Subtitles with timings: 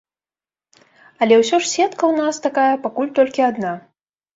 [1.23, 3.81] Але ўсё ж сетка ў нас такая пакуль толькі адна.